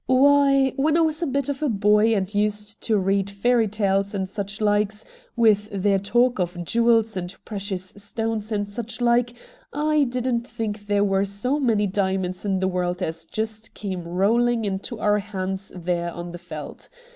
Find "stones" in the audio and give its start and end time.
7.97-8.51